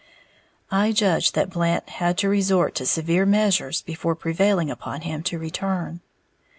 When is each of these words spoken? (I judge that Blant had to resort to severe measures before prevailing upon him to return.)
(I 0.71 0.93
judge 0.93 1.33
that 1.33 1.51
Blant 1.51 1.87
had 1.87 2.17
to 2.17 2.27
resort 2.27 2.73
to 2.73 2.87
severe 2.87 3.23
measures 3.23 3.83
before 3.83 4.15
prevailing 4.15 4.71
upon 4.71 5.01
him 5.01 5.21
to 5.21 5.37
return.) 5.37 6.01